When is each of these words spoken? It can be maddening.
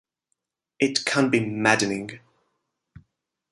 It 0.79 1.05
can 1.05 1.29
be 1.29 1.41
maddening. 1.45 2.21